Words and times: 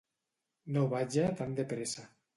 No 0.77 0.87
vaja 0.95 1.29
tan 1.43 1.53
de 1.61 1.69
pressa. 1.75 2.11